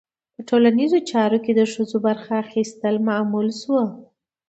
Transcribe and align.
په 0.35 0.41
ټولنیزو 0.49 0.97
چارو 1.09 1.37
کې 1.45 1.51
د 1.55 1.61
ښځو 1.73 1.97
برخه 2.07 2.31
اخیستنه 2.45 2.99
معمول 3.07 3.47
شوه. 3.61 3.83